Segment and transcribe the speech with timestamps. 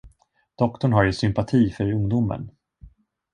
[0.57, 2.51] Doktorn har ju sympati för ungdomen.